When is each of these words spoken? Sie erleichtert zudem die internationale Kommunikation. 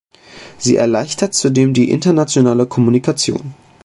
Sie 0.57 0.77
erleichtert 0.77 1.35
zudem 1.35 1.75
die 1.75 1.91
internationale 1.91 2.65
Kommunikation. 2.65 3.53